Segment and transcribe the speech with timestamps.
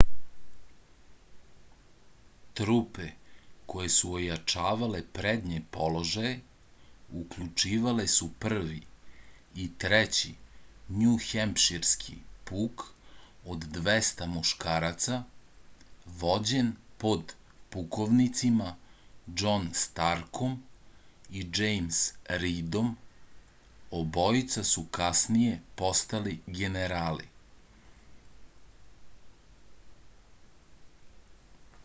[2.61, 3.05] трупе
[3.73, 6.31] које су ојачавале предње положаје
[7.19, 8.75] укључивале су 1.
[9.63, 10.33] и 3.
[11.03, 12.17] њухемпширски
[12.49, 12.83] пук
[13.55, 15.17] од 200 мушкараца
[16.23, 16.69] вођен
[17.05, 17.33] под
[17.77, 18.69] пуковницима
[19.43, 20.55] џон старком
[21.41, 22.03] и џејмс
[22.45, 22.93] ридом
[24.03, 27.29] обојица су касније постали генерали